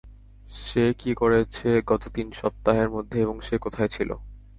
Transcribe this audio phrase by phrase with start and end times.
[0.61, 4.09] সে কি করেছে গত তিন সপ্তাহের মধ্যে এবং সে কোথায় ছিল?